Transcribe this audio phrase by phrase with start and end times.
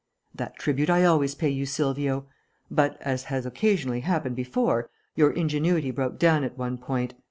[0.33, 2.25] "That tribute I always pay you, Silvio.
[2.71, 7.13] But, as has occasionally happened before, your ingenuity broke down at one point.